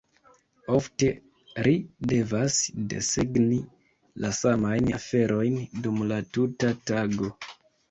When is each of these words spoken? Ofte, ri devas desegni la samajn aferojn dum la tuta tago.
Ofte, 0.77 1.09
ri 1.67 1.73
devas 2.13 2.57
desegni 2.95 3.61
la 4.25 4.33
samajn 4.41 4.91
aferojn 5.03 5.63
dum 5.87 6.03
la 6.15 6.21
tuta 6.39 6.75
tago. 6.91 7.33